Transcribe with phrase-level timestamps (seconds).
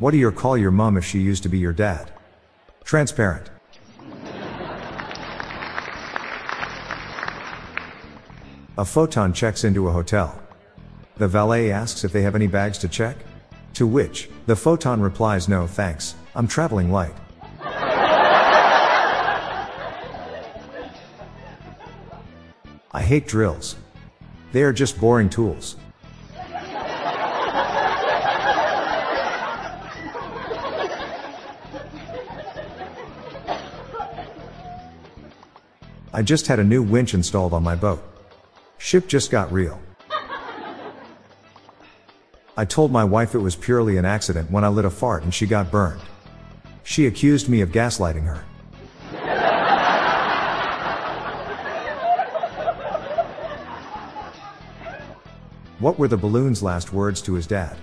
[0.00, 2.10] What do you call your mom if she used to be your dad?
[2.82, 3.48] Transparent.
[8.76, 10.42] A photon checks into a hotel.
[11.16, 13.16] The valet asks if they have any bags to check.
[13.74, 17.14] To which, the photon replies no thanks, I'm traveling light.
[22.90, 23.76] I hate drills.
[24.50, 25.76] They are just boring tools.
[36.14, 38.00] I just had a new winch installed on my boat.
[38.78, 39.80] Ship just got real.
[42.56, 45.34] I told my wife it was purely an accident when I lit a fart and
[45.34, 46.00] she got burned.
[46.84, 48.44] She accused me of gaslighting her.
[55.80, 57.76] What were the balloon's last words to his dad?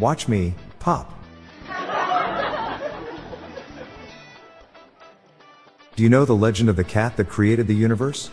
[0.00, 1.23] Watch me, Pop.
[5.96, 8.30] Do you know the legend of the cat that created the universe?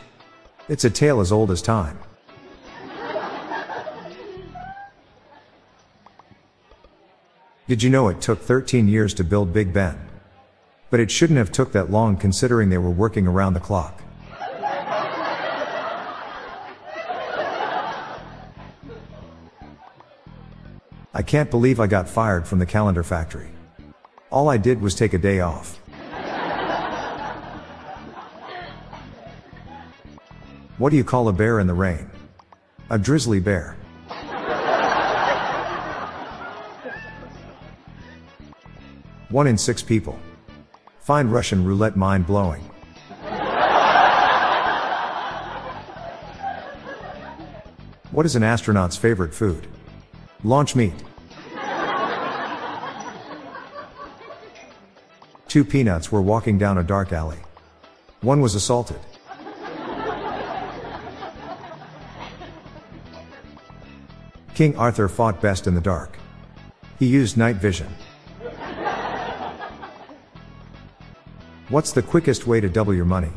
[0.67, 2.00] It's a tale as old as time.
[7.67, 10.09] Did you know it took 13 years to build Big Ben?
[10.89, 14.02] But it shouldn't have took that long considering they were working around the clock.
[21.14, 23.52] I can't believe I got fired from the calendar factory.
[24.32, 25.81] All I did was take a day off.
[30.82, 32.10] What do you call a bear in the rain?
[32.90, 33.78] A drizzly bear.
[39.30, 40.18] One in six people.
[41.02, 42.64] Find Russian roulette mind blowing.
[48.10, 49.68] What is an astronaut's favorite food?
[50.44, 50.95] Launch meat.
[55.48, 57.38] Two peanuts were walking down a dark alley.
[58.22, 59.00] One was assaulted.
[64.61, 66.20] King Arthur fought best in the dark.
[66.99, 67.88] He used night vision.
[71.70, 73.32] What's the quickest way to double your money?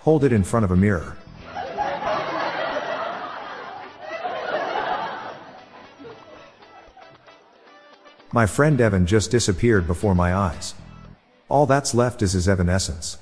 [0.00, 1.16] Hold it in front of a mirror.
[8.30, 10.74] My friend Evan just disappeared before my eyes.
[11.48, 13.16] All that's left is his evanescence.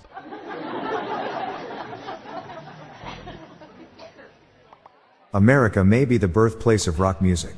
[5.35, 7.57] America may be the birthplace of rock music.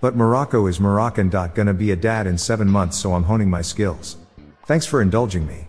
[0.00, 1.28] But Morocco is Moroccan.
[1.28, 4.16] Gonna be a dad in seven months, so I'm honing my skills.
[4.64, 5.66] Thanks for indulging me.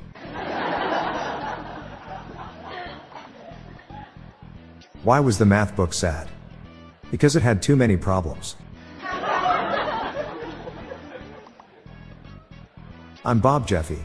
[5.03, 6.29] Why was the math book sad?
[7.12, 8.56] Because it had too many problems.
[13.25, 14.00] I'm Bob Jeffy.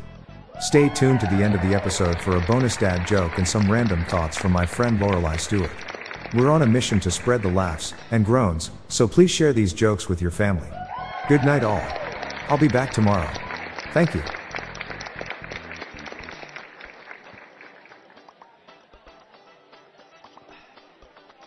[0.61, 3.71] Stay tuned to the end of the episode for a bonus dad joke and some
[3.71, 5.71] random thoughts from my friend Lorelai Stewart.
[6.35, 10.09] We're on a mission to spread the laughs and groans, so please share these jokes
[10.09, 10.69] with your family.
[11.29, 11.81] Good night, all.
[12.49, 13.31] I'll be back tomorrow.
[13.93, 14.23] Thank you.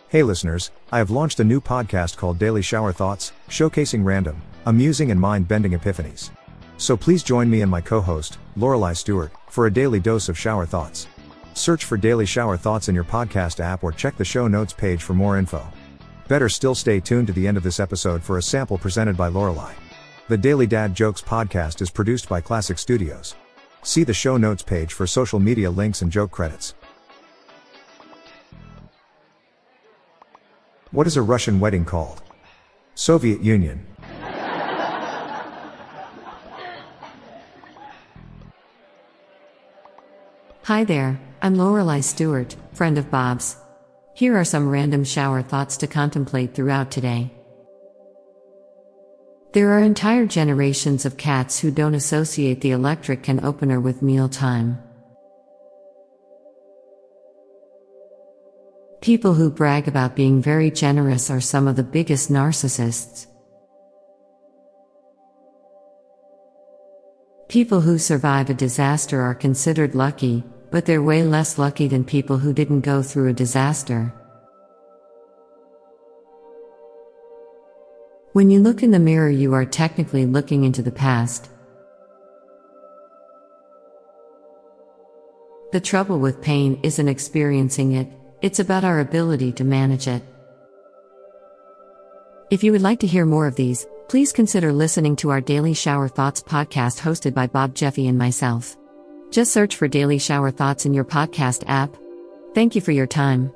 [0.08, 5.10] Hey listeners, I have launched a new podcast called Daily Shower Thoughts, showcasing random, amusing
[5.10, 6.30] and mind-bending epiphanies.
[6.78, 10.64] So please join me and my co-host, Lorelai Stewart, for a daily dose of shower
[10.64, 11.08] thoughts.
[11.58, 15.02] Search for Daily Shower Thoughts in your podcast app or check the show notes page
[15.02, 15.66] for more info.
[16.28, 19.28] Better still stay tuned to the end of this episode for a sample presented by
[19.28, 19.72] Lorelai.
[20.28, 23.34] The Daily Dad Jokes podcast is produced by Classic Studios.
[23.82, 26.74] See the show notes page for social media links and joke credits.
[30.92, 32.22] What is a Russian wedding called?
[32.94, 33.84] Soviet Union.
[40.64, 43.56] Hi there, I'm Lorelai Stewart, friend of Bob's.
[44.12, 47.30] Here are some random shower thoughts to contemplate throughout today.
[49.52, 54.82] There are entire generations of cats who don't associate the electric can opener with mealtime.
[59.00, 63.28] People who brag about being very generous are some of the biggest narcissists.
[67.48, 72.38] People who survive a disaster are considered lucky, but they're way less lucky than people
[72.38, 74.12] who didn't go through a disaster.
[78.32, 81.50] When you look in the mirror, you are technically looking into the past.
[85.72, 88.08] The trouble with pain isn't experiencing it,
[88.40, 90.22] it's about our ability to manage it.
[92.50, 95.74] If you would like to hear more of these, Please consider listening to our Daily
[95.74, 98.74] Shower Thoughts podcast hosted by Bob Jeffy and myself.
[99.30, 101.96] Just search for Daily Shower Thoughts in your podcast app.
[102.54, 103.52] Thank you for your time.